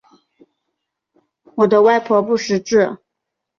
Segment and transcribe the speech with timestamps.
[1.53, 2.97] 我的外婆不识字